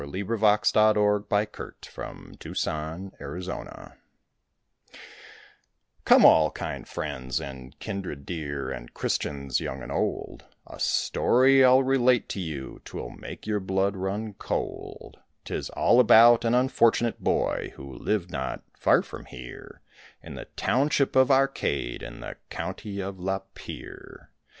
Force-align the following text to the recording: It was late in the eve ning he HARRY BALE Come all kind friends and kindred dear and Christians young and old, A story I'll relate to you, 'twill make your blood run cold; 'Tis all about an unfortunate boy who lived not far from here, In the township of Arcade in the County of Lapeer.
It 0.01 0.03
was 0.05 0.13
late 0.13 0.19
in 0.75 0.93
the 0.97 1.25
eve 1.41 1.59
ning 1.59 2.35
he 2.41 3.17
HARRY 3.19 3.41
BALE 3.43 3.93
Come 6.05 6.25
all 6.25 6.49
kind 6.49 6.87
friends 6.87 7.39
and 7.39 7.77
kindred 7.77 8.25
dear 8.25 8.71
and 8.71 8.95
Christians 8.95 9.59
young 9.59 9.83
and 9.83 9.91
old, 9.91 10.45
A 10.65 10.79
story 10.79 11.63
I'll 11.63 11.83
relate 11.83 12.27
to 12.29 12.39
you, 12.39 12.81
'twill 12.83 13.11
make 13.11 13.45
your 13.45 13.59
blood 13.59 13.95
run 13.95 14.33
cold; 14.39 15.19
'Tis 15.45 15.69
all 15.69 15.99
about 15.99 16.45
an 16.45 16.55
unfortunate 16.55 17.23
boy 17.23 17.71
who 17.75 17.93
lived 17.93 18.31
not 18.31 18.63
far 18.75 19.03
from 19.03 19.25
here, 19.25 19.81
In 20.23 20.33
the 20.33 20.45
township 20.55 21.15
of 21.15 21.29
Arcade 21.29 22.01
in 22.01 22.21
the 22.21 22.37
County 22.49 22.99
of 23.01 23.19
Lapeer. 23.19 24.31